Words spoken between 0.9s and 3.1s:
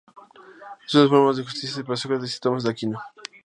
una de las formas de la justicia para Sócrates y Tomás de Aquino.